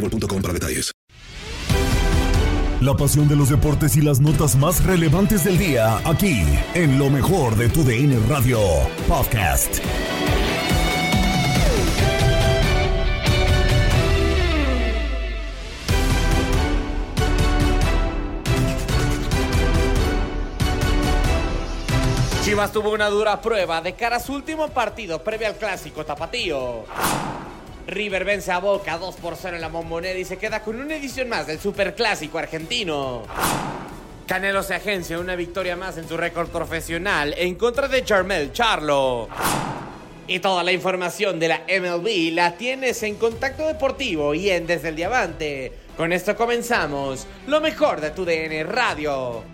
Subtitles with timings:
[0.00, 0.92] boostmobile.com para detalles.
[2.80, 6.42] La pasión de los deportes y las notas más relevantes del día, aquí,
[6.74, 8.60] en lo mejor de tu DN Radio
[9.08, 9.80] Podcast.
[22.44, 26.84] Chivas tuvo una dura prueba de cara a su último partido previo al clásico tapatío.
[27.86, 30.96] River vence a Boca 2 por 0 en la Bombonera y se queda con una
[30.96, 33.22] edición más del Superclásico argentino.
[34.26, 39.28] Canelo se agencia una victoria más en su récord profesional en contra de Charmel Charlo.
[40.26, 44.88] Y toda la información de la MLB la tienes en Contacto Deportivo y en Desde
[44.88, 45.72] el Diamante.
[45.96, 49.44] Con esto comenzamos lo mejor de tu DN Radio.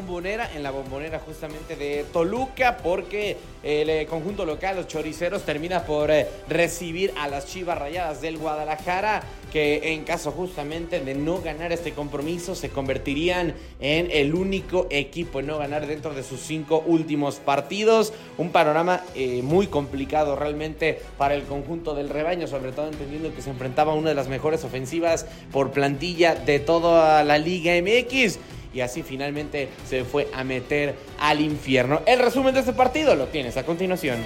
[0.00, 5.84] Bombonera, en la bombonera justamente de Toluca, porque el eh, conjunto local, los choriceros, termina
[5.84, 9.22] por eh, recibir a las chivas rayadas del Guadalajara,
[9.52, 15.40] que en caso justamente de no ganar este compromiso, se convertirían en el único equipo
[15.40, 18.14] en no ganar dentro de sus cinco últimos partidos.
[18.38, 23.42] Un panorama eh, muy complicado realmente para el conjunto del rebaño, sobre todo entendiendo que
[23.42, 28.38] se enfrentaba a una de las mejores ofensivas por plantilla de toda la Liga MX
[28.72, 32.02] y así finalmente se fue a meter al infierno.
[32.06, 34.18] El resumen de este partido lo tienes a continuación.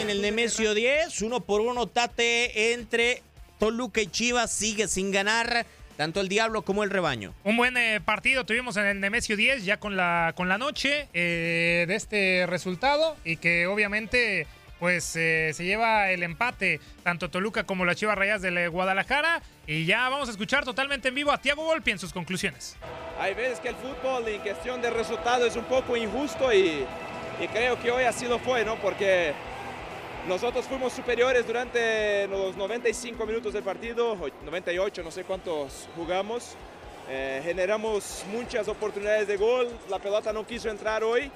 [0.00, 3.22] En el Nemesio 10, uno por uno, Tate entre
[3.58, 5.66] Toluca y Chivas sigue sin ganar.
[5.96, 7.34] Tanto el Diablo como el rebaño.
[7.42, 11.08] Un buen eh, partido tuvimos en el Nemesio 10 ya con la, con la noche
[11.12, 14.46] eh, de este resultado y que obviamente
[14.78, 19.84] pues eh, se lleva el empate tanto Toluca como las Chivas Rayas de Guadalajara y
[19.84, 22.76] ya vamos a escuchar totalmente en vivo a Tiago Volpi en sus conclusiones.
[23.18, 26.84] Hay veces que el fútbol en cuestión de resultado es un poco injusto y,
[27.40, 28.76] y creo que hoy así lo fue, ¿no?
[28.76, 29.32] Porque
[30.28, 36.54] nosotros fuimos superiores durante los 95 minutos del partido, 98, no sé cuántos jugamos.
[37.10, 41.30] Eh, generamos muchas oportunidades de gol, la pelota no quiso entrar hoy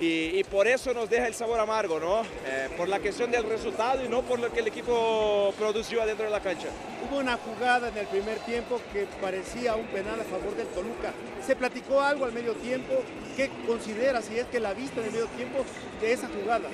[0.00, 2.22] y, y por eso nos deja el sabor amargo, ¿no?
[2.46, 6.26] Eh, por la cuestión del resultado y no por lo que el equipo produció adentro
[6.26, 6.68] de la cancha.
[7.04, 11.12] Hubo una jugada en el primer tiempo que parecía un penal a favor del Toluca.
[11.44, 12.94] ¿Se platicó algo al medio tiempo?
[13.36, 15.64] ¿Qué considera si es que la vista en el medio tiempo
[16.00, 16.68] de esa jugada?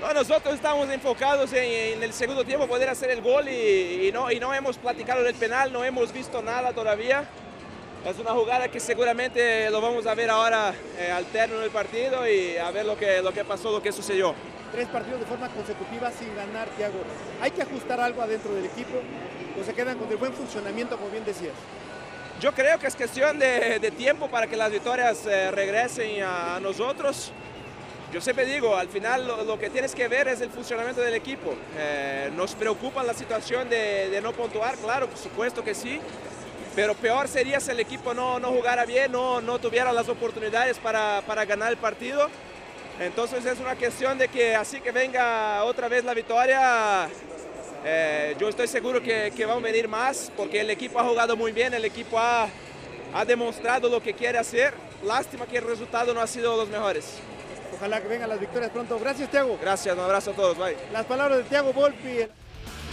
[0.00, 4.12] No, nosotros estamos enfocados en, en, el segundo tiempo poder hacer el gol y, y,
[4.12, 7.26] no, y no hemos platicado del penal, no hemos visto nada todavía.
[8.10, 12.28] Es una jugada que seguramente lo vamos a ver ahora eh, al término del partido
[12.28, 14.32] y a ver lo que, lo que pasó, lo que sucedió.
[14.70, 16.98] Tres partidos de forma consecutiva sin ganar, Thiago.
[17.40, 18.98] ¿Hay que ajustar algo adentro del equipo
[19.60, 21.54] o se quedan con el buen funcionamiento, como bien decías?
[22.40, 26.56] Yo creo que es cuestión de, de tiempo para que las victorias eh, regresen a,
[26.56, 27.32] a nosotros.
[28.12, 31.14] Yo siempre digo, al final lo, lo, que tienes que ver es el funcionamiento del
[31.14, 31.54] equipo.
[31.76, 35.98] Eh, nos preocupa la situación de, de, no puntuar, claro, por supuesto que sí,
[36.74, 40.78] pero peor sería si el equipo no, no jugara bien, no, no tuviera las oportunidades
[40.78, 42.28] para, para, ganar el partido.
[43.00, 47.08] Entonces es una cuestión de que así que venga otra vez la victoria,
[47.84, 51.36] eh, yo estoy seguro que, que van a venir más, porque el equipo ha jugado
[51.36, 52.48] muy bien, el equipo ha,
[53.14, 54.74] ha demostrado lo que quiere hacer.
[55.04, 57.18] Lástima que el resultado no ha sido los mejores.
[57.76, 58.98] Ojalá que vengan las victorias pronto.
[58.98, 59.58] Gracias, Tiago.
[59.60, 60.58] Gracias, un abrazo a todos.
[60.58, 60.76] Bye.
[60.92, 62.26] Las palabras de Tiago Volpi.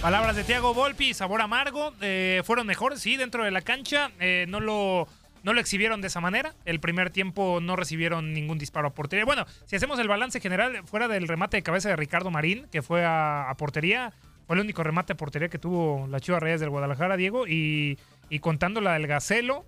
[0.03, 1.93] Palabras de Tiago Volpi, sabor amargo.
[2.01, 4.11] Eh, fueron mejores, sí, dentro de la cancha.
[4.19, 5.07] Eh, no lo.
[5.43, 6.53] No lo exhibieron de esa manera.
[6.65, 9.23] El primer tiempo no recibieron ningún disparo a portería.
[9.23, 12.81] Bueno, si hacemos el balance general, fuera del remate de cabeza de Ricardo Marín, que
[12.81, 14.13] fue a, portería,
[14.45, 17.47] fue el único remate a portería que tuvo la Chivas Reyes del Guadalajara, Diego.
[17.47, 17.97] Y,
[18.29, 19.65] y contando la del Gacelo,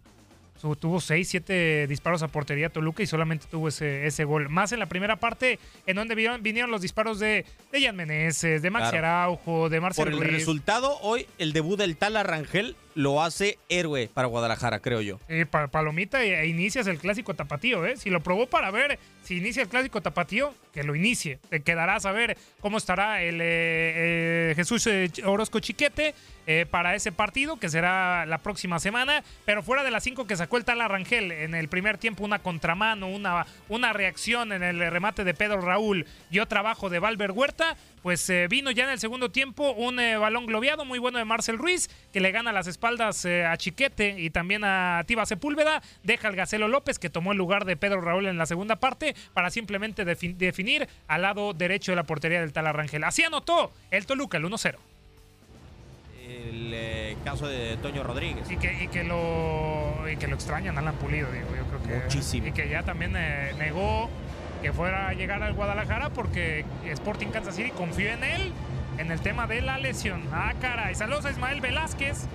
[0.62, 4.50] tuvo 6, 7 disparos a portería Toluca y solamente tuvo ese, ese gol.
[4.50, 8.62] Más en la primera parte, en donde vinieron, vinieron los disparos de, de Jan Meneses,
[8.62, 9.08] de Maxi claro.
[9.08, 10.40] Araujo, de Marcelo Por el Ruiz.
[10.40, 15.20] resultado, hoy el debut del Tala Rangel lo hace héroe para Guadalajara, creo yo.
[15.28, 17.98] Eh, pa palomita e inicias el clásico tapatío, ¿eh?
[17.98, 21.40] Si lo probó para ver si inicia el clásico tapatío, que lo inicie.
[21.50, 26.16] Te quedará a saber cómo estará el eh, Jesús eh, Orozco Chiquete
[26.48, 29.24] eh, para ese partido, que será la próxima semana.
[29.46, 32.40] Pero fuera de las cinco que sacó el tal Arrangel en el primer tiempo, una
[32.40, 37.32] contramano, una, una reacción en el remate de Pedro Raúl y otro trabajo de Valver
[37.32, 41.18] Huerta, pues eh, vino ya en el segundo tiempo un eh, balón globeado muy bueno
[41.18, 42.85] de Marcel Ruiz, que le gana las espaldas
[43.26, 47.38] eh, a Chiquete y también a Tiba Sepúlveda, deja al Gacelo López, que tomó el
[47.38, 51.92] lugar de Pedro Raúl en la segunda parte, para simplemente defin definir al lado derecho
[51.92, 53.04] de la portería del tal Arrangel.
[53.04, 54.76] Así anotó el Toluca, el 1-0
[56.28, 58.50] el eh, caso de Toño Rodríguez.
[58.50, 62.04] Y que, y que, lo, y que lo extrañan Alan Pulido, digo, yo creo que.
[62.04, 62.48] Muchísimo.
[62.48, 64.10] Y que ya también eh, negó
[64.62, 68.54] que fuera a llegar al Guadalajara porque Sporting Kansas City confió en él
[68.98, 70.24] en el tema de la lesión.
[70.32, 70.96] Ah, caray.
[70.96, 72.28] Saludos a Ismael Velázquez.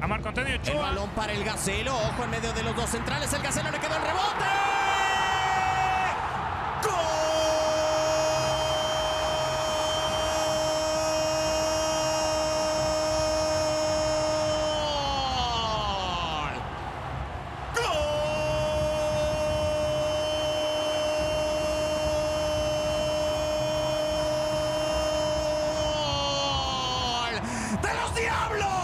[0.00, 0.28] A Marco.
[0.28, 1.94] El balón para el Gacelo.
[1.94, 3.32] Ojo en medio de los dos centrales.
[3.32, 4.44] El Gacelo le quedó el rebote.
[27.82, 28.77] De los Diablos.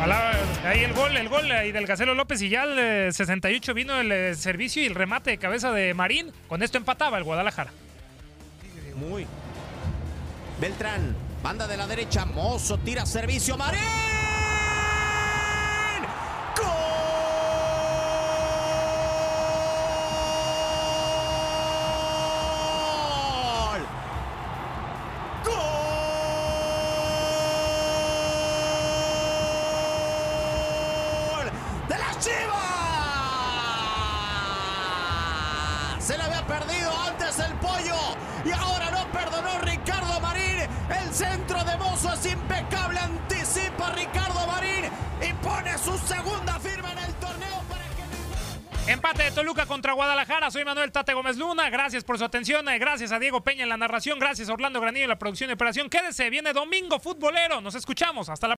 [0.00, 3.98] Ahí el gol, el gol ahí del Gacelo López y ya el eh, 68 vino
[4.00, 6.32] el eh, servicio y el remate de cabeza de Marín.
[6.48, 7.72] Con esto empataba el Guadalajara.
[8.94, 9.26] Muy.
[10.60, 13.80] Beltrán, banda de la derecha, Mozo tira servicio, Marín.
[16.56, 16.66] ¡Gol!
[31.34, 31.50] ¡Gol!
[31.88, 32.34] ¡De Chivas!
[36.00, 37.96] Se le había perdido antes el pollo
[38.44, 40.66] y ahora no perdonó Ricardo Marín.
[40.88, 42.98] El centro de Mozo es impecable.
[42.98, 44.86] Anticipa Ricardo Marín
[45.20, 47.84] y pone su segunda firma en el torneo para
[48.86, 48.92] que.
[48.92, 50.50] Empate de Toluca contra Guadalajara.
[50.50, 51.68] Soy Manuel Tate Gómez Luna.
[51.70, 52.66] Gracias por su atención.
[52.78, 54.18] Gracias a Diego Peña en la narración.
[54.18, 55.90] Gracias a Orlando Granillo en la producción y operación.
[55.90, 57.60] Quédese, viene domingo futbolero.
[57.60, 58.28] Nos escuchamos.
[58.28, 58.57] Hasta la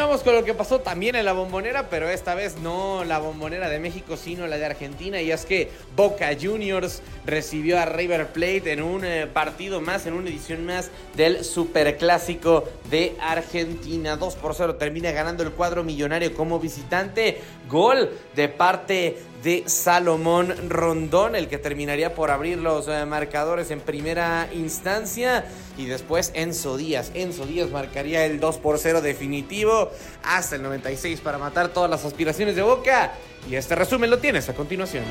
[0.00, 3.68] Continuamos con lo que pasó también en la bombonera, pero esta vez no la bombonera
[3.68, 5.20] de México, sino la de Argentina.
[5.20, 10.14] Y es que Boca Juniors recibió a River Plate en un eh, partido más, en
[10.14, 14.16] una edición más del Superclásico de Argentina.
[14.16, 17.42] 2 por 0 termina ganando el cuadro millonario como visitante.
[17.68, 23.80] Gol de parte de Salomón Rondón, el que terminaría por abrir los eh, marcadores en
[23.80, 25.46] primera instancia.
[25.78, 27.10] Y después Enzo Díaz.
[27.14, 29.90] Enzo Díaz marcaría el 2 por 0 definitivo
[30.22, 33.12] hasta el 96 para matar todas las aspiraciones de Boca.
[33.48, 35.04] Y este resumen lo tienes a continuación.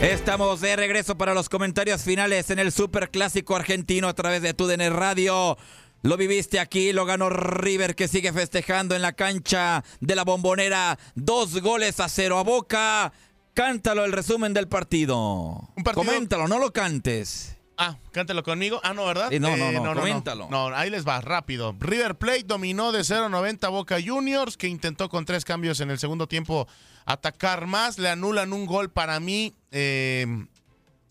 [0.00, 4.54] Estamos de regreso para los comentarios finales en el Super Clásico Argentino a través de
[4.54, 5.58] TUDN Radio.
[6.02, 10.98] Lo viviste aquí, lo ganó River que sigue festejando en la cancha de la bombonera.
[11.14, 13.12] Dos goles a cero a Boca.
[13.52, 15.68] Cántalo el resumen del partido.
[15.94, 17.56] Coméntalo, no lo cantes.
[17.76, 18.80] Ah, cántalo conmigo.
[18.84, 19.32] Ah, no, ¿verdad?
[19.32, 20.48] Eh, no, no, Eh, no, coméntalo.
[20.50, 21.74] No, ahí les va, rápido.
[21.78, 25.98] River Plate dominó de 0-90 a Boca Juniors, que intentó con tres cambios en el
[25.98, 26.68] segundo tiempo
[27.06, 27.98] atacar más.
[27.98, 30.26] Le anulan un gol para mí eh,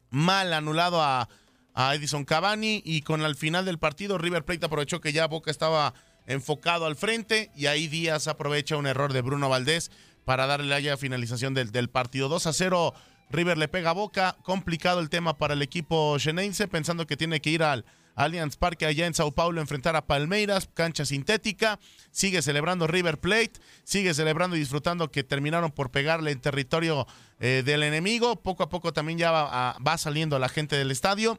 [0.10, 1.30] mal anulado a,
[1.78, 2.82] a Edison Cavani.
[2.84, 5.94] Y con al final del partido, River Plate aprovechó que ya Boca estaba
[6.26, 7.52] enfocado al frente.
[7.56, 9.92] Y ahí Díaz aprovecha un error de Bruno Valdés
[10.26, 12.28] para darle ya finalización del, del partido.
[12.30, 12.94] 2 a 0.
[13.30, 17.50] River le pega Boca, complicado el tema para el equipo xenense, pensando que tiene que
[17.50, 17.84] ir al
[18.16, 21.78] Allianz Parque allá en Sao Paulo enfrentar a Palmeiras, cancha sintética,
[22.10, 23.52] sigue celebrando River Plate,
[23.84, 27.06] sigue celebrando y disfrutando que terminaron por pegarle en territorio
[27.40, 30.90] eh, del enemigo, poco a poco también ya va, a- va saliendo la gente del
[30.90, 31.38] estadio,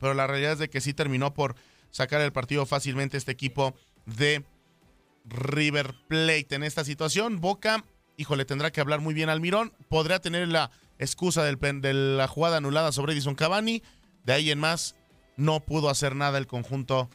[0.00, 1.54] pero la realidad es de que sí terminó por
[1.90, 3.74] sacar el partido fácilmente este equipo
[4.06, 4.44] de
[5.24, 7.40] River Plate en esta situación.
[7.40, 7.84] Boca,
[8.16, 9.72] híjole, tendrá que hablar muy bien Almirón.
[9.88, 13.82] Podrá tener la excusa del de la jugada anulada sobre Edison Cavani.
[14.24, 14.96] De ahí en más,
[15.36, 17.10] no pudo hacer nada el conjunto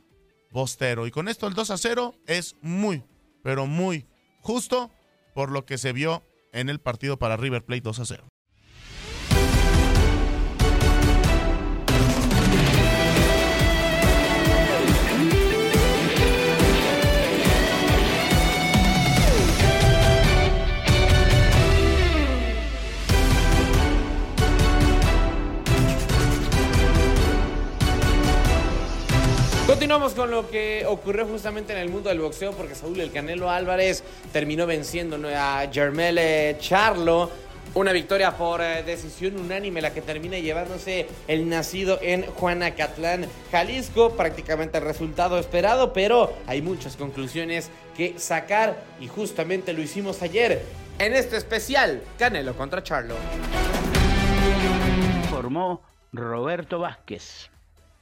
[0.51, 1.07] bostero.
[1.07, 3.03] Y con esto el 2 a 0 es muy,
[3.43, 4.05] pero muy
[4.41, 4.91] justo
[5.33, 8.28] por lo que se vio en el partido para River Plate 2 a 0.
[29.89, 33.49] Continuamos con lo que ocurrió justamente en el mundo del boxeo porque Saúl El Canelo
[33.49, 37.31] Álvarez terminó venciendo a Jermel Charlo.
[37.73, 44.11] Una victoria por eh, decisión unánime, la que termina llevándose el nacido en Juanacatlán, Jalisco.
[44.11, 50.61] Prácticamente el resultado esperado, pero hay muchas conclusiones que sacar y justamente lo hicimos ayer
[50.99, 53.15] en este especial Canelo contra Charlo.
[55.31, 55.81] Formó
[56.13, 57.49] Roberto Vázquez.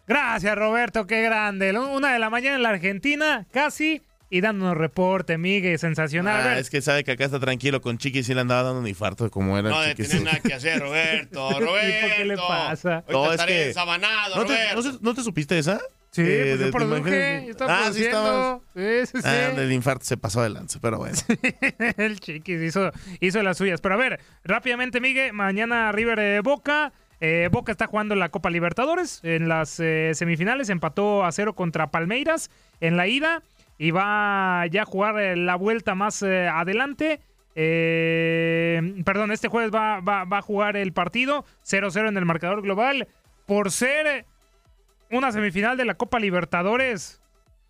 [0.08, 1.78] Gracias, Roberto, qué grande.
[1.78, 6.48] Una de la mañana en la Argentina, casi, y dándonos reporte, Miguel, sensacional.
[6.48, 8.88] Ah, es que sabe que acá está tranquilo con Chiquis y le andaba dando un
[8.88, 10.10] infarto como era No de Chiquis.
[10.10, 11.50] tener nada que hacer, Roberto.
[11.60, 12.08] Roberto.
[12.18, 13.04] ¿qué le pasa?
[13.08, 14.76] Hoy No, es estaré que- ensabanado, ¿No te, Roberto.
[14.76, 15.80] no se- no te supiste esa?
[16.10, 18.62] Sí, Eh, pues de- yo produje, estaba Ah, sí estabas.
[18.76, 19.28] Sí, sí, sí.
[19.28, 21.16] Ah, el infarto se pasó de lanza, pero bueno.
[21.98, 23.82] el Chiquis hizo, hizo las suyas.
[23.82, 26.92] Pero a ver, rápidamente, Miguel, mañana River eh, Boca.
[27.20, 30.70] Eh, Boca está jugando la Copa Libertadores en las eh, semifinales.
[30.70, 33.42] Empató a cero contra Palmeiras en la ida.
[33.80, 37.20] Y va ya a jugar eh, la vuelta más eh, adelante.
[37.54, 43.08] Perdón, este jueves va a jugar el partido 0-0 en el marcador global.
[43.48, 44.26] Por ser
[45.10, 47.20] una semifinal de la Copa Libertadores,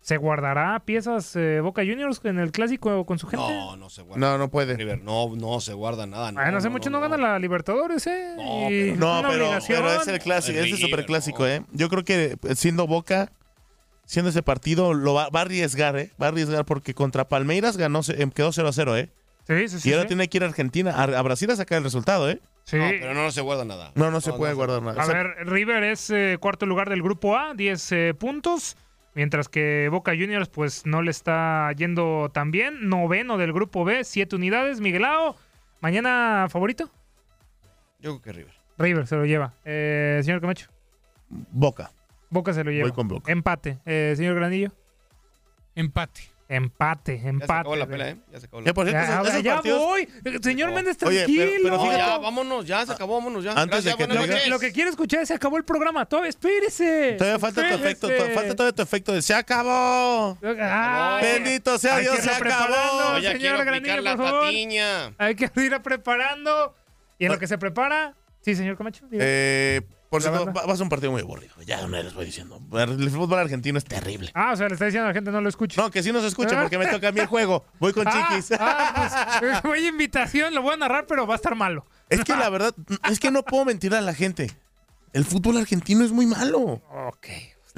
[0.08, 3.44] ¿se guardará piezas eh, Boca Juniors en el clásico con su gente?
[3.46, 4.18] No, no se guarda.
[4.26, 4.74] No, no puede.
[4.74, 6.32] River, no, no se guarda nada.
[6.32, 8.32] No, Bueno, hace no, mucho no, no, gana la Libertadores, ¿eh?
[8.36, 9.82] No, Y pero- es No, una pero, obligación.
[9.82, 11.62] pero es el clásico, Es el super clásico, ¿eh?
[11.72, 13.30] Yo creo que siendo Boca,
[14.06, 16.10] siendo ese partido, lo va, va a arriesgar, ¿eh?
[16.20, 19.10] Va a arriesgar porque contra Palmeiras ganó, se- em, quedó 0 a 0, ¿eh?
[19.46, 19.88] Sí, sí, sí.
[19.90, 20.08] y ahora sí.
[20.08, 22.40] tiene que ir a Argentina, a, a Brasil a sacar el resultado, ¿eh?
[22.64, 22.76] Sí.
[22.78, 23.92] No, pero no, no se guarda nada.
[23.94, 25.00] No, no se puede guardar nada.
[25.00, 28.76] A O sea, ver, River es eh, cuarto lugar del grupo A, 10 eh, puntos.
[29.14, 32.88] Mientras que Boca Juniors, pues no le está yendo tan bien.
[32.88, 34.80] Noveno del grupo B, 7 unidades.
[34.80, 35.36] Miguelao,
[35.80, 36.90] mañana favorito.
[38.00, 38.54] Yo creo que River.
[38.78, 39.54] River se lo lleva.
[39.64, 40.68] Eh, señor Camacho.
[41.28, 41.90] Boca.
[42.30, 42.84] Boca se lo lleva.
[42.84, 43.32] Voy con Boca.
[43.32, 43.78] Empate.
[43.84, 44.72] Eh, señor Granillo.
[45.74, 46.37] Empate.
[46.50, 47.46] Empate, Ya empate.
[47.46, 48.16] se acabó la pelea, ¿eh?
[48.32, 50.08] Ya se acabó la Ya, Ya, esos- ya partidos- voy.
[50.42, 51.44] Señor Méndez, Oye, tranquilo.
[51.44, 53.52] pero- pero No, fíjate- ya, vámonos, ya se acabó, vámonos ya.
[53.52, 54.48] Antes de que diga- noches.
[54.48, 56.06] Lo que quiero escuchar es se acabó el programa.
[56.06, 57.16] Todavía, espérese.
[57.18, 57.84] Todavía falta tu Espérese.
[57.90, 60.38] efecto, to- falta todavía tu efecto de se acabó.
[60.58, 63.18] Ay, Bendito sea Dios, que se acabó.
[63.18, 64.44] Ya señor Granillo, la por favor.
[64.46, 65.12] patiña.
[65.18, 66.74] Hay que ir preparando.
[67.18, 68.14] Y en lo que se prepara.
[68.40, 69.04] Sí, señor Camacho.
[69.12, 71.54] Eh, por cierto, va, va a ser un partido muy aburrido.
[71.66, 72.60] Ya no les voy diciendo.
[72.72, 74.30] El fútbol argentino es terrible.
[74.34, 75.80] Ah, o sea, le está diciendo a la gente no lo escuche.
[75.80, 77.64] No, que sí nos escucha porque me toca a mí el juego.
[77.78, 78.52] Voy con Ah, Chiquis.
[78.58, 81.86] ah, pues, voy a invitación, lo voy a narrar, pero va a estar malo.
[82.08, 82.74] Es que la verdad,
[83.10, 84.50] es que no puedo mentir a la gente.
[85.12, 86.82] El fútbol argentino es muy malo.
[87.08, 87.26] Ok.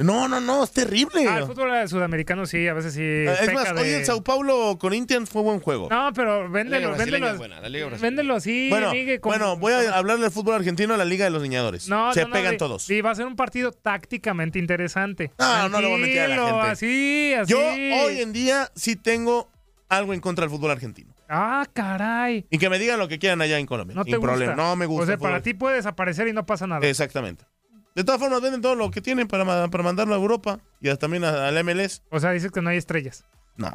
[0.02, 1.26] No, no, no, es terrible.
[1.28, 3.02] Ah, el fútbol sudamericano sí, a veces sí.
[3.02, 5.88] Es peca más, de- hoy el Sao Paulo Corinthians fue buen juego.
[5.90, 7.28] No, pero La véndelo, véndelo.
[7.28, 8.08] es buena, la liga brasileña.
[8.10, 11.30] Véndelo así, bueno, como- bueno, voy a hablarle del fútbol argentino a la Liga de
[11.30, 11.88] los Niñadores.
[11.88, 12.82] No, Se no, no, pegan todos.
[12.82, 15.32] Sí, va a ser un partido tácticamente interesante.
[15.38, 16.60] No, no le voy a mentir a la gente.
[16.70, 17.50] Así, así.
[17.52, 19.50] Yo hoy en día sí tengo
[19.88, 21.14] algo en contra del fútbol argentino.
[21.28, 22.46] Ah, caray.
[22.50, 23.94] Y que me digan lo que quieran allá en Colombia.
[23.94, 24.32] No te sin gusta.
[24.32, 24.54] problema.
[24.54, 25.02] No me gusta.
[25.04, 26.86] O sea, para ti puede desaparecer y no pasa nada.
[26.86, 27.44] Exactamente.
[27.94, 30.88] De todas formas, venden todo lo que tienen para, ma- para mandarlo a Europa y
[30.88, 32.02] hasta también a- al MLS.
[32.10, 33.24] O sea, dices que no hay estrellas.
[33.56, 33.72] No.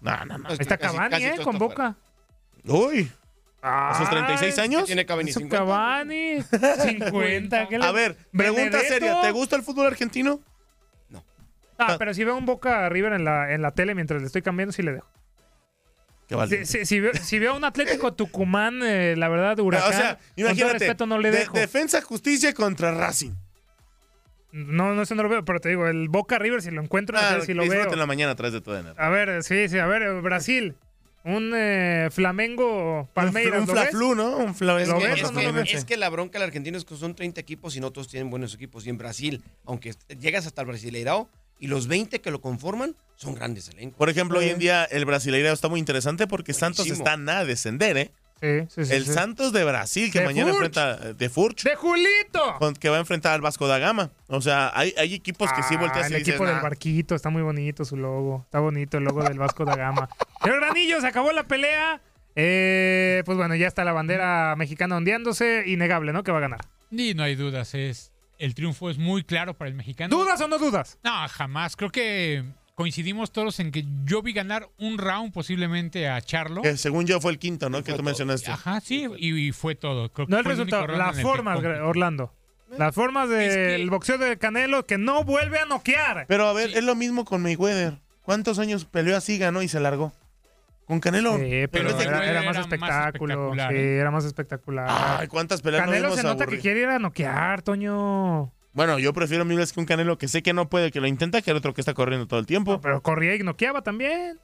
[0.00, 0.48] No, no, no.
[0.48, 1.34] Ahí está Cavani, ¿eh?
[1.42, 1.96] Con Boca.
[2.64, 3.10] Uy.
[3.60, 4.84] ¿A sus 36 Ay, años?
[4.84, 5.56] Tiene Cavani Su 50.
[5.58, 6.42] Cavani.
[7.00, 7.68] 50.
[7.68, 8.88] ¿qué le- A ver, pregunta Benedetto.
[8.94, 9.20] seria.
[9.22, 10.40] ¿Te gusta el fútbol argentino?
[11.80, 14.42] Ah, pero si veo un Boca River en la, en la tele mientras le estoy
[14.42, 15.06] cambiando, sí le dejo.
[16.26, 16.64] Qué vale.
[16.66, 20.08] Si, si- si veo, si veo un Atlético Tucumán, eh, la verdad, Huracán, o sea,
[20.14, 20.72] con todo imagínate.
[20.78, 21.56] respeto no le de- dejo.
[21.56, 23.30] defensa, justicia contra Racing.
[24.52, 27.16] No, no sé, no lo veo, pero te digo, el Boca River, si lo encuentro,
[27.18, 27.94] no Ah, sé si lo veo.
[27.94, 28.82] la mañana atrás de todo.
[28.96, 30.74] A ver, sí, sí, a ver, Brasil.
[31.24, 33.60] Un eh, Flamengo Palmeiras.
[33.60, 34.36] un fla-flu, ¿no?
[34.38, 35.74] Un fla- Es ¿Lo que, ves es o no que- lo ves?
[35.74, 38.30] es que la bronca del argentino es que son 30 equipos y no todos tienen
[38.30, 38.86] buenos equipos.
[38.86, 41.28] Y en Brasil, aunque llegas hasta el Brasileirao
[41.58, 43.98] y los 20 que lo conforman son grandes elencos.
[43.98, 47.04] Por ejemplo, hoy en día el brasileirao está muy interesante porque Santos Buenísimo.
[47.04, 48.10] está a nada de descender, ¿eh?
[48.40, 49.12] Sí, sí, sí, el sí.
[49.12, 50.66] Santos de Brasil, que De mañana Furch.
[50.66, 52.54] enfrenta de Furch, ¡De Julito!
[52.58, 54.10] con- que va a enfrentar al Vasco da Gama.
[54.28, 56.62] O sea, hay, hay equipos que sí Ah, volteas y el dices, equipo del "Nah".
[56.62, 58.42] barquito, está muy bonito su logo.
[58.44, 60.08] Está bonito el logo del Vasco da Gama.
[60.42, 62.00] Señor Granillo, se acabó la pelea.
[62.36, 65.64] Eh, pues bueno, ya está la bandera mexicana ondeándose.
[65.66, 66.22] Innegable, ¿no?
[66.22, 66.60] Que va a ganar.
[66.92, 70.16] Y no hay dudas, es el triunfo es muy claro para el mexicano.
[70.16, 70.96] ¿Dudas o no dudas?
[71.02, 71.74] No, jamás.
[71.74, 72.44] Creo que
[72.78, 76.62] coincidimos todos en que yo vi ganar un round posiblemente a Charlo.
[76.62, 77.82] Que según yo fue el quinto, ¿no?
[77.82, 78.52] Que tú mencionaste.
[78.52, 80.12] Ajá, sí, y, y fue todo.
[80.12, 81.58] Creo que No el fue único resultado, round las el que formas.
[81.58, 82.32] Orlando.
[82.78, 86.26] Las formas del boxeo de Canelo que no vuelve a noquear.
[86.28, 87.98] Pero a ver, es lo mismo con Mayweather.
[88.22, 90.12] ¿Cuántos años peleó así, ganó y se largó?
[90.84, 91.36] Con Canelo.
[91.36, 93.34] Sí, pero era, era era más más espectáculo.
[93.34, 93.96] espectacular, sí, ¿eh?
[93.98, 94.86] era más espectacular.
[94.88, 98.52] Ay, ¿cuántas peleas no Canelo vimos se nota que quiere ir a noquear, Toño.
[98.78, 101.08] Bueno, yo prefiero mil veces que un Canelo que sé que no puede, que lo
[101.08, 102.80] intenta, que el otro que está corriendo todo el tiempo.
[102.80, 104.38] Pero corría y noqueaba también.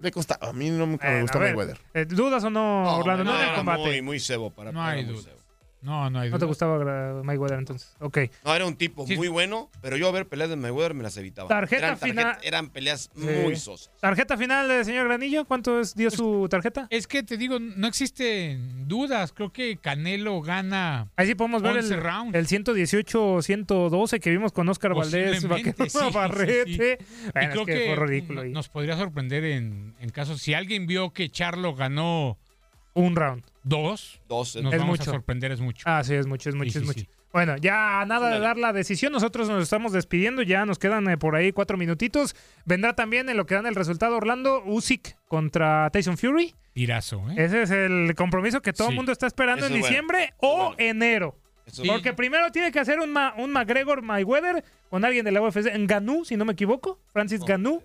[0.00, 0.48] Le costaba.
[0.48, 1.78] A mí no nunca me gustó Mayweather.
[1.94, 3.22] eh, ¿Dudas o no, Orlando?
[3.22, 3.82] No, en el era combate.
[3.84, 5.22] muy, muy cebo para No hay muy duda.
[5.30, 5.41] cebo.
[5.82, 6.38] No, no hay ¿No duda.
[6.38, 7.94] te gustaba Mayweather entonces?
[7.98, 8.18] Ok.
[8.44, 9.16] No, era un tipo Sí.
[9.16, 11.48] muy bueno, pero yo a ver peleas de Mayweather me las evitaba.
[11.48, 13.26] Tarjeta eran, final- Eran peleas Sí.
[13.42, 13.90] muy sosas.
[14.00, 15.44] ¿Tarjeta final del señor Granillo?
[15.44, 16.86] ¿Cuánto es- dio su tarjeta?
[16.90, 19.32] Es que te digo, no existen dudas.
[19.32, 21.08] Creo que Canelo gana.
[21.16, 22.34] Ahí sí podemos ver 11 el, rounds.
[22.36, 26.78] el 118-112 que vimos con Oscar Valdés, Vaquero sí, sí.
[27.32, 28.44] Bueno, y creo es que, que, fue ridículo.
[28.44, 32.38] nos podría sorprender en, en caso si alguien vio que Charlo ganó
[32.94, 33.42] Un round.
[33.62, 34.56] Dos, Dos.
[34.56, 35.10] nos Es vamos mucho.
[35.10, 35.82] a sorprender es mucho.
[35.86, 37.00] Ah, sí, es mucho, es mucho, Sí, es sí, mucho.
[37.00, 37.08] sí.
[37.32, 39.10] Bueno, ya nada de dar la decisión.
[39.12, 40.42] Nosotros nos estamos despidiendo.
[40.42, 42.36] Ya nos quedan eh, por ahí cuatro minutitos.
[42.66, 46.54] Vendrá también en lo que dan el resultado Orlando Usyk contra Tyson Fury.
[46.74, 47.34] Tirazo, ¿eh?
[47.38, 48.96] Ese es el compromiso que todo el Sí.
[48.96, 49.88] mundo está esperando Eso en es bueno.
[49.88, 51.38] diciembre o enero.
[51.64, 55.32] Eso es Porque primero tiene que hacer un, ma- un McGregor Mayweather con alguien de
[55.32, 55.66] la UFC.
[55.68, 56.98] En Ganú, si no me equivoco.
[57.12, 57.82] Francis No, Ganú.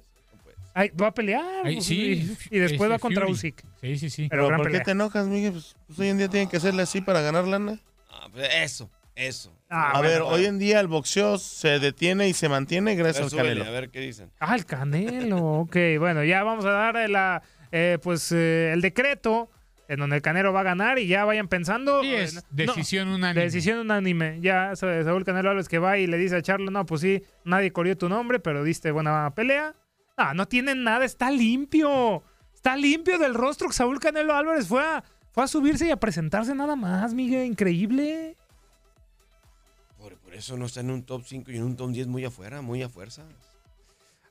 [0.77, 1.43] No va a pelear.
[1.63, 2.37] Pues, sí.
[2.51, 3.33] Y, y después va contra Fury.
[3.33, 3.63] Usyk.
[3.81, 4.27] Sí, sí, sí.
[4.29, 4.85] Pero Pero gran ¿por qué pelea.
[4.85, 5.51] te enojas, Miguel?
[5.53, 7.79] Pues, pues hoy en día tienen que hacerle así para ganar lana.
[8.09, 9.53] Ah, pues eso, eso.
[9.69, 10.35] Ah, a bueno, ver, bueno.
[10.35, 13.65] hoy en día el boxeo se detiene y se mantiene gracias al Canelo.
[13.65, 14.31] a ver qué dicen.
[14.39, 15.37] Ah, el Canelo.
[15.61, 19.49] ok, bueno, ya vamos a dar eh, la, eh, pues, eh, el decreto
[19.89, 22.01] en donde el Canelo va a ganar y ya vayan pensando.
[22.01, 23.43] Sí, eh, es no, decisión unánime.
[23.43, 24.39] decisión unánime.
[24.41, 27.23] Ya Sa- Saúl Canelo Álvarez que va y le dice a Charlo, no, pues sí,
[27.45, 29.75] nadie corrió tu nombre, pero diste buena pelea.
[30.17, 32.23] Ah, no tiene nada, está limpio.
[32.53, 33.71] Está limpio del rostro.
[33.71, 37.45] Saúl Canelo Álvarez fue a, fue a subirse y a presentarse nada más, Miguel.
[37.45, 38.35] Increíble.
[39.99, 42.25] Por, por eso no está en un top 5 y en un top 10 muy
[42.25, 43.23] afuera, muy a fuerza.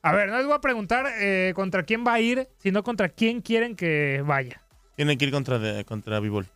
[0.01, 3.07] A ver, no les voy a preguntar eh, contra quién va a ir, sino contra
[3.07, 4.61] quién quieren que vaya.
[4.97, 6.47] Tiene que ir contra, de- contra Bivol.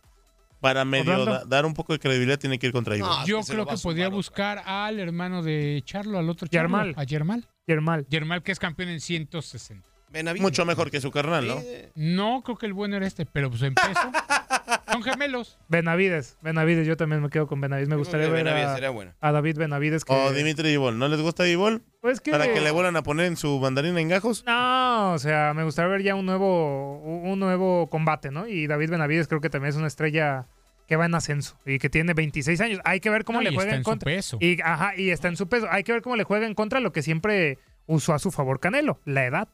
[0.60, 3.08] Para medio da- dar un poco de credibilidad, tiene que ir contra Bivol.
[3.10, 6.94] Ah, Yo que creo que podría buscar al hermano de Charlo, al otro Charlo, Yermal.
[6.96, 7.48] a Yermal.
[7.66, 8.06] Germán.
[8.08, 9.88] Yermal, que es campeón en 160.
[10.10, 10.42] Benavides.
[10.42, 11.56] Mucho mejor que su carnal, ¿no?
[11.94, 13.88] No, creo que el bueno era este, pero pues en peso.
[14.92, 15.58] Son gemelos.
[15.68, 17.88] Benavides, Benavides, yo también me quedo con Benavides.
[17.88, 20.04] Me gustaría ver a, sería a David Benavides.
[20.04, 20.98] Que, O Dimitri Bivol.
[20.98, 21.82] ¿No les gusta Bivol?
[22.02, 24.44] pues que, Para que le vuelvan a poner en su bandarina en gajos.
[24.46, 28.46] No, o sea, me gustaría ver ya un nuevo, un nuevo combate, ¿no?
[28.46, 30.46] Y David Benavides creo que también es una estrella
[30.86, 32.80] que va en ascenso y que tiene 26 años.
[32.84, 34.04] Hay que ver cómo No, le y juega está en contra.
[34.06, 34.36] peso.
[34.40, 35.66] Y, ajá, y está en su peso.
[35.70, 38.60] Hay que ver cómo le juega en contra lo que siempre usó a su favor
[38.60, 39.48] Canelo, la edad.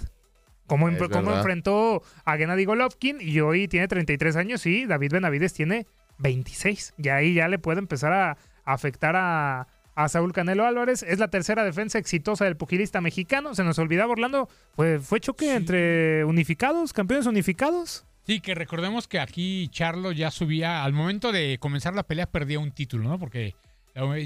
[0.67, 5.55] Cómo, emp- cómo enfrentó a Gennady Golovkin y hoy tiene 33 años y David Benavides
[5.55, 5.87] tiene
[6.19, 6.95] 26.
[6.99, 8.37] Y ahí ya le puede empezar a, a
[8.73, 11.03] afectar a, a Saúl Canelo Álvarez.
[11.03, 13.55] Es la tercera defensa exitosa del pugilista mexicano.
[13.55, 18.05] Se nos olvidaba, Orlando, fue, fue choque entre unificados, campeones unificados.
[18.29, 22.59] Sí, que recordemos que aquí Charlo ya subía, al momento de comenzar la pelea perdía
[22.59, 23.19] un título, ¿no?
[23.19, 23.55] Porque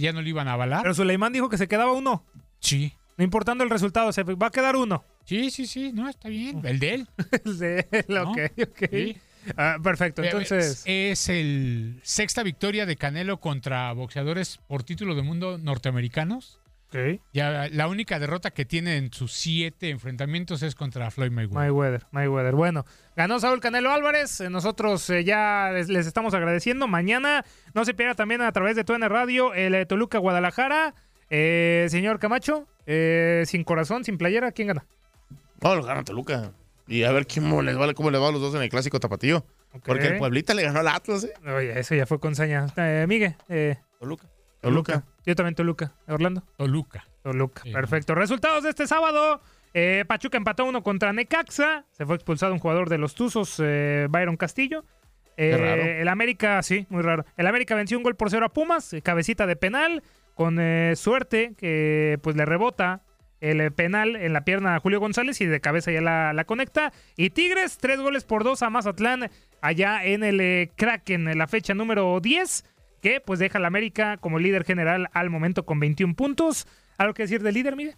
[0.00, 0.82] ya no le iban a avalar.
[0.82, 2.24] Pero Suleimán dijo que se quedaba uno.
[2.58, 2.94] Sí.
[3.16, 5.04] No importando el resultado, se va a quedar uno.
[5.24, 6.62] Sí, sí, sí, no, está bien.
[6.64, 7.08] El de él.
[7.44, 8.38] el de él, ok,
[8.70, 8.90] ok.
[8.90, 9.16] Sí.
[9.56, 10.82] Ah, perfecto, entonces...
[10.84, 16.58] Es, es el sexta victoria de Canelo contra boxeadores por título de mundo norteamericanos.
[17.32, 21.54] Ya la única derrota que tiene en sus siete enfrentamientos es contra Floyd Mayweather.
[21.54, 22.54] Mayweather, Mayweather.
[22.54, 22.84] Bueno,
[23.16, 24.40] ganó Saúl Canelo Álvarez.
[24.40, 26.88] Eh, Nosotros eh, ya les, les estamos agradeciendo.
[26.88, 30.94] Mañana no se pierda también a través de TUN Radio el eh, Toluca Guadalajara.
[31.30, 34.84] Eh, señor Camacho, eh, sin corazón, sin playera, ¿quién gana?
[35.62, 36.52] No, lo gana Toluca.
[36.86, 39.00] Y a ver quién les vale, cómo le va a los dos en el clásico
[39.00, 39.46] tapatío.
[39.86, 41.32] Porque el Pueblita le ganó al Atlas, ¿eh?
[41.48, 42.66] Oye, eso ya fue con saña.
[42.76, 44.26] Eh, Miguel, eh, Toluca.
[44.62, 45.04] Toluca.
[45.26, 45.92] Yo también Toluca.
[46.08, 46.42] ¿Orlando?
[46.56, 47.06] Toluca.
[47.22, 47.62] Toluca.
[47.62, 47.72] Sí.
[47.72, 48.14] Perfecto.
[48.14, 49.42] Resultados de este sábado.
[49.74, 51.84] Eh, Pachuca empató uno contra Necaxa.
[51.90, 54.84] Se fue expulsado un jugador de los Tuzos, eh, Byron Castillo.
[55.36, 55.82] Eh, Qué raro.
[55.82, 57.24] El América, sí, muy raro.
[57.36, 60.02] El América venció un gol por cero a Pumas, eh, cabecita de penal,
[60.34, 60.58] con
[60.96, 63.02] suerte que pues le rebota
[63.40, 66.92] el penal en la pierna a Julio González y de cabeza ya la, la conecta.
[67.16, 71.74] Y Tigres, tres goles por dos a Mazatlán, allá en el Kraken, en la fecha
[71.74, 72.64] número 10,
[73.02, 76.66] que pues deja al América como líder general al momento con 21 puntos.
[76.96, 77.96] ¿Algo que decir del líder, mire?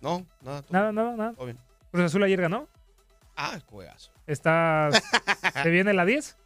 [0.00, 0.62] No, nada.
[0.62, 1.32] todo- Nada, nada, nada.
[1.34, 1.58] todo bien.
[1.92, 2.68] Cruz Azul ayer ganó.
[3.36, 4.10] Ah, juegazo.
[4.26, 4.90] Está.
[5.62, 6.36] ¿Se viene la 10?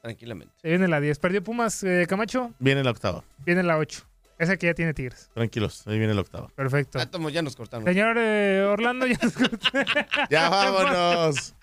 [0.00, 0.52] Tranquilamente.
[0.60, 1.18] Se viene la 10.
[1.18, 2.52] ¿Perdió Pumas, eh, Camacho?
[2.58, 3.22] Viene la octava.
[3.44, 4.04] Viene la 8.
[4.38, 5.30] Esa que ya tiene Tigres.
[5.34, 6.48] Tranquilos, ahí viene la octava.
[6.56, 6.98] Perfecto.
[7.08, 7.84] Tomo, ya nos cortamos.
[7.84, 9.34] Señor eh, Orlando, ya nos
[10.30, 11.54] Ya vámonos.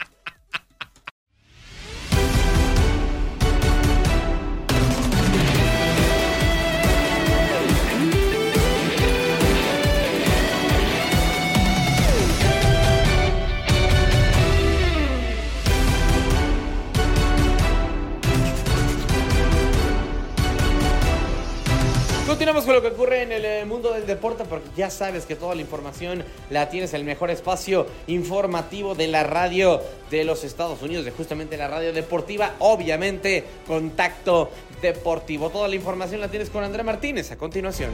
[22.39, 25.35] Continuamos con lo que ocurre en el eh, mundo del deporte porque ya sabes que
[25.35, 30.45] toda la información la tienes en el mejor espacio informativo de la radio de los
[30.45, 35.49] Estados Unidos, de justamente la radio deportiva, obviamente Contacto Deportivo.
[35.49, 37.91] Toda la información la tienes con André Martínez a continuación.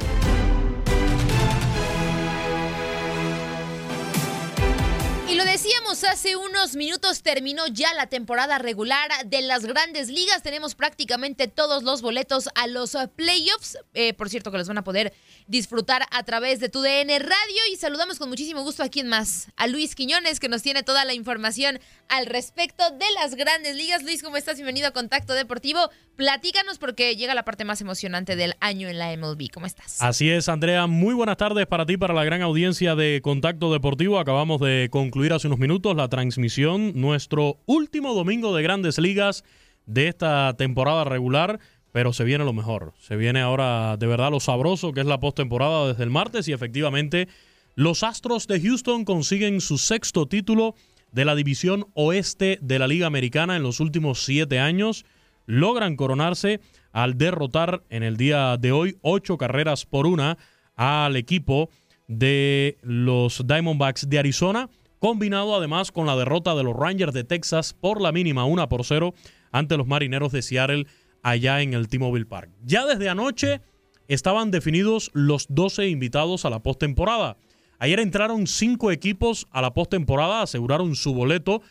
[5.46, 10.42] Decíamos hace unos minutos, terminó ya la temporada regular de las grandes ligas.
[10.42, 13.78] Tenemos prácticamente todos los boletos a los eh, playoffs.
[13.94, 15.14] Eh, por cierto, que los van a poder
[15.48, 17.62] disfrutar a través de tu DN Radio.
[17.72, 21.06] Y saludamos con muchísimo gusto a quien más, a Luis Quiñones, que nos tiene toda
[21.06, 21.80] la información
[22.10, 24.04] al respecto de las grandes ligas.
[24.04, 24.56] Luis, ¿cómo estás?
[24.56, 25.90] Bienvenido a Contacto Deportivo.
[26.16, 29.50] Platícanos porque llega la parte más emocionante del año en la MLB.
[29.54, 30.02] ¿Cómo estás?
[30.02, 30.88] Así es, Andrea.
[30.88, 34.18] Muy buenas tardes para ti, para la gran audiencia de Contacto Deportivo.
[34.18, 39.44] Acabamos de concluir hace unos minutos la transmisión, nuestro último domingo de grandes ligas
[39.86, 41.60] de esta temporada regular.
[41.92, 42.94] Pero se viene lo mejor.
[43.00, 46.54] Se viene ahora de verdad lo sabroso que es la postemporada desde el martes y
[46.54, 47.28] efectivamente
[47.76, 50.76] los Astros de Houston consiguen su sexto título
[51.12, 55.06] de la división oeste de la Liga Americana en los últimos siete años.
[55.46, 56.60] Logran coronarse
[56.92, 60.38] al derrotar en el día de hoy ocho carreras por una
[60.76, 61.70] al equipo
[62.08, 67.74] de los Diamondbacks de Arizona, combinado además con la derrota de los Rangers de Texas
[67.74, 69.14] por la mínima una por cero
[69.52, 70.88] ante los Marineros de Seattle
[71.24, 72.52] allá en el T-Mobile Park.
[72.64, 73.62] Ya desde anoche
[74.08, 77.38] estaban definidos los 12 invitados a la postemporada.
[77.80, 81.62] Ayer entraron cinco equipos a la postemporada, aseguraron su boleto,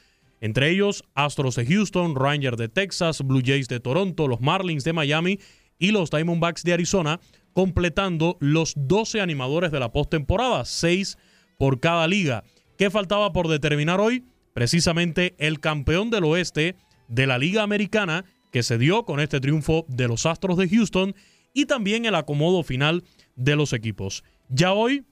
[0.44, 4.92] entre ellos Astros de Houston, Rangers de Texas, Blue Jays de Toronto, los Marlins de
[4.92, 5.38] Miami
[5.78, 7.18] y los Diamondbacks de Arizona,
[7.54, 11.16] completando los 12 animadores de la postemporada, seis
[11.58, 12.44] por cada liga.
[12.76, 14.26] ¿Qué faltaba por determinar hoy?
[14.52, 16.76] Precisamente el campeón del oeste
[17.08, 21.14] de la Liga Americana, que se dio con este triunfo de los Astros de Houston,
[21.54, 23.02] y también el acomodo final
[23.34, 24.24] de los equipos.
[24.50, 25.06] Ya hoy,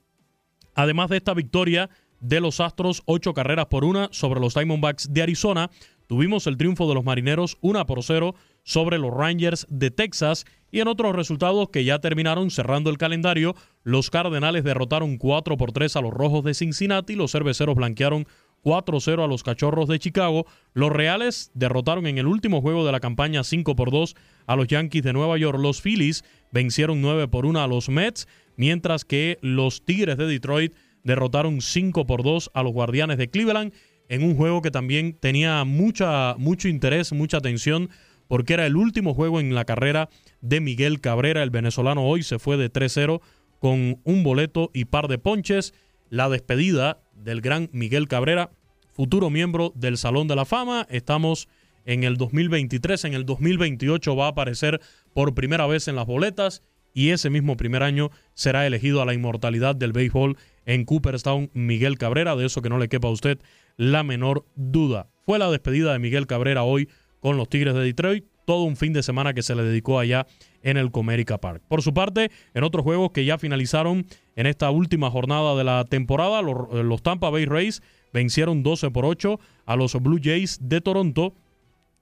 [0.75, 1.89] además de esta victoria
[2.23, 5.69] de los Astros, ocho carreras por una sobre los Diamondbacks de Arizona,
[6.07, 8.33] tuvimos el triunfo de los Marineros una por cero
[8.63, 10.45] sobre los Rangers de Texas.
[10.71, 15.73] Y en otros resultados que ya terminaron cerrando el calendario, los Cardenales derrotaron 4 por
[15.73, 18.25] 3 a los Rojos de Cincinnati, los Cerveceros blanquearon
[18.63, 23.01] 4-0 a los Cachorros de Chicago, los Reales derrotaron en el último juego de la
[23.01, 24.15] campaña 5 por 2
[24.47, 28.29] a los Yankees de Nueva York, los Phillies vencieron 9 por 1 a los Mets,
[28.55, 30.73] mientras que los Tigres de Detroit
[31.03, 33.73] derrotaron 5 por 2 a los Guardianes de Cleveland
[34.09, 37.89] en un juego que también tenía mucha, mucho interés, mucha atención
[38.27, 40.09] porque era el último juego en la carrera
[40.41, 41.43] de Miguel Cabrera.
[41.43, 43.21] El venezolano hoy se fue de 3-0
[43.59, 45.73] con un boleto y par de ponches.
[46.09, 48.51] La despedida del gran Miguel Cabrera,
[48.91, 50.87] futuro miembro del Salón de la Fama.
[50.89, 51.47] Estamos
[51.85, 54.79] en el 2023, en el 2028 va a aparecer
[55.13, 56.63] por primera vez en las boletas
[56.93, 61.97] y ese mismo primer año será elegido a la inmortalidad del béisbol en Cooperstown Miguel
[61.97, 63.39] Cabrera, de eso que no le quepa a usted
[63.77, 65.09] la menor duda.
[65.25, 68.93] Fue la despedida de Miguel Cabrera hoy con los Tigres de Detroit, todo un fin
[68.93, 70.27] de semana que se le dedicó allá
[70.61, 71.63] en el Comerica Park.
[71.67, 75.85] Por su parte, en otros juegos que ya finalizaron en esta última jornada de la
[75.85, 80.81] temporada, los, los Tampa Bay Rays vencieron 12 por 8 a los Blue Jays de
[80.81, 81.33] Toronto.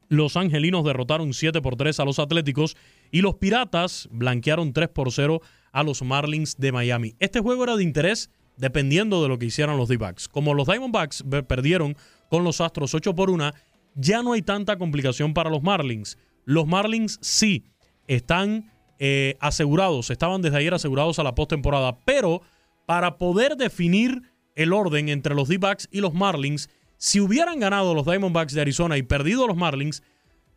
[0.10, 2.76] Los angelinos derrotaron 7 por 3 a los Atléticos
[3.12, 7.16] y los Piratas blanquearon 3 por 0 a los Marlins de Miami.
[7.20, 8.30] Este juego era de interés
[8.62, 10.30] dependiendo de lo que hicieran los D-Backs.
[10.30, 11.98] Como los Diamondbacks perdieron
[12.30, 13.52] con los Astros 8 por 1,
[13.96, 16.18] ya no hay tanta complicación para los Marlins.
[16.46, 17.66] Los Marlins sí
[18.08, 22.44] están eh, asegurados, estaban desde ayer asegurados a la postemporada, pero
[22.86, 24.22] para poder definir
[24.56, 28.96] el orden entre los D-Backs y los Marlins, si hubieran ganado los Diamondbacks de Arizona
[28.96, 30.04] y perdido los Marlins,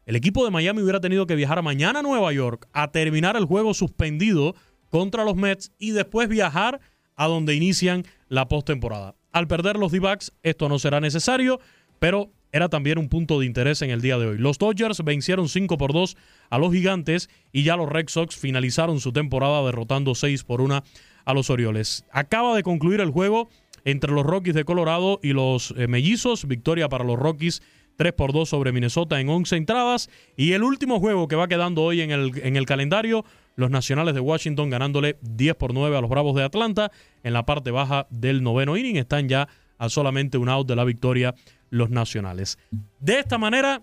[0.04, 3.46] el equipo de Miami hubiera tenido que viajar mañana a Nueva York a terminar el
[3.46, 4.54] juego suspendido
[4.90, 6.82] contra los Mets y después viajar
[7.16, 9.14] a donde inician la postemporada.
[9.32, 11.60] Al perder los D-backs, esto no será necesario,
[11.98, 14.38] pero era también un punto de interés en el día de hoy.
[14.38, 16.16] Los Dodgers vencieron 5 por 2
[16.50, 20.84] a los Gigantes y ya los Red Sox finalizaron su temporada derrotando 6 por 1
[21.24, 22.04] a los Orioles.
[22.12, 23.48] Acaba de concluir el juego
[23.84, 26.46] entre los Rockies de Colorado y los eh, Mellizos.
[26.46, 27.60] Victoria para los Rockies
[27.96, 30.08] 3 por 2 sobre Minnesota en 11 entradas.
[30.36, 33.24] Y el último juego que va quedando hoy en el, en el calendario,
[33.56, 36.90] los Nacionales de Washington ganándole 10 por 9 a los Bravos de Atlanta.
[37.22, 40.84] En la parte baja del noveno inning están ya a solamente un out de la
[40.84, 41.34] victoria
[41.70, 42.58] los Nacionales.
[43.00, 43.82] De esta manera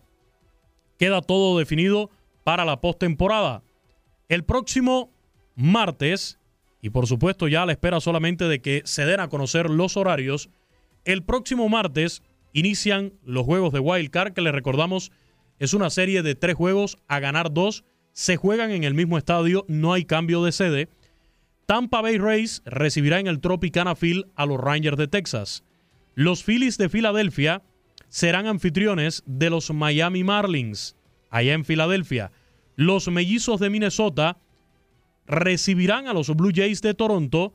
[0.98, 2.10] queda todo definido
[2.44, 3.64] para la postemporada.
[4.30, 5.12] El próximo
[5.56, 6.40] martes,
[6.82, 9.98] y por supuesto ya a la espera solamente de que se den a conocer los
[9.98, 10.50] horarios,
[11.06, 15.12] el próximo martes inician los juegos de Wild Card, que les recordamos
[15.62, 17.84] es una serie de tres juegos a ganar dos.
[18.14, 20.90] Se juegan en el mismo estadio, no hay cambio de sede.
[21.66, 25.64] Tampa Bay Rays recibirá en el Tropicana Field a los Rangers de Texas.
[26.16, 27.64] Los Phillies de Filadelfia
[28.10, 30.98] serán anfitriones de los Miami Marlins,
[31.30, 32.32] allá en Filadelfia.
[32.76, 34.38] Los Mellizos de Minnesota
[35.26, 37.54] recibirán a los Blue Jays de Toronto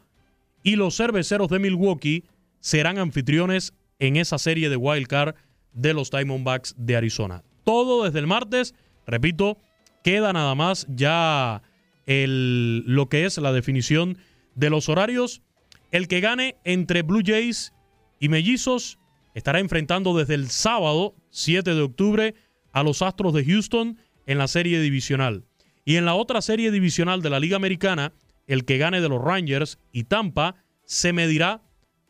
[0.62, 2.24] y los Cerveceros de Milwaukee
[2.60, 5.34] serán anfitriones en esa serie de wild card
[5.74, 7.44] de los Diamondbacks de Arizona.
[7.64, 8.74] Todo desde el martes,
[9.06, 9.58] repito,
[10.06, 11.62] queda nada más ya
[12.06, 14.18] el, lo que es la definición
[14.54, 15.42] de los horarios.
[15.90, 17.74] El que gane entre Blue Jays
[18.20, 19.00] y Mellizos
[19.34, 22.36] estará enfrentando desde el sábado 7 de octubre
[22.70, 25.42] a los Astros de Houston en la serie divisional.
[25.84, 28.12] Y en la otra serie divisional de la Liga Americana,
[28.46, 31.62] el que gane de los Rangers y Tampa se medirá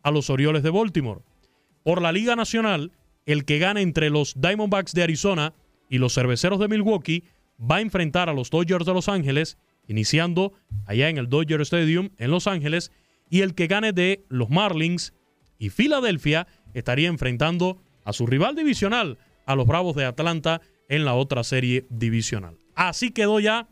[0.03, 1.23] a los Orioles de Baltimore.
[1.83, 2.93] Por la Liga Nacional,
[3.25, 5.55] el que gane entre los Diamondbacks de Arizona
[5.89, 7.25] y los Cerveceros de Milwaukee
[7.61, 10.53] va a enfrentar a los Dodgers de Los Ángeles, iniciando
[10.87, 12.93] allá en el Dodger Stadium en Los Ángeles,
[13.29, 15.15] y el que gane de los Marlins
[15.59, 21.15] y Filadelfia estaría enfrentando a su rival divisional, a los Bravos de Atlanta, en la
[21.15, 22.59] otra serie divisional.
[22.75, 23.69] Así quedó ya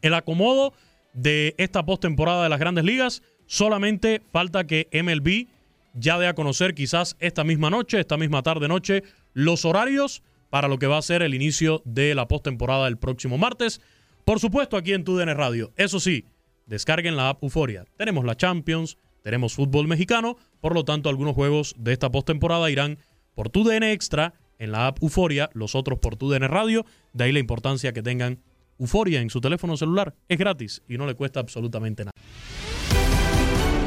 [0.00, 0.72] el acomodo
[1.12, 3.22] de esta postemporada de las grandes ligas.
[3.46, 5.48] Solamente falta que MLB
[5.94, 9.02] ya de a conocer quizás esta misma noche, esta misma tarde noche,
[9.34, 10.22] los horarios
[10.52, 13.80] para lo que va a ser el inicio de la postemporada el próximo martes.
[14.26, 15.72] Por supuesto, aquí en TUDN Radio.
[15.76, 16.26] Eso sí,
[16.66, 17.86] descarguen la app Euforia.
[17.96, 22.98] Tenemos la Champions, tenemos fútbol mexicano, por lo tanto, algunos juegos de esta postemporada irán
[23.34, 26.84] por TUDN Extra en la app Euforia, los otros por TUDN Radio.
[27.14, 28.42] De ahí la importancia que tengan
[28.78, 30.14] Euforia en su teléfono celular.
[30.28, 32.12] Es gratis y no le cuesta absolutamente nada.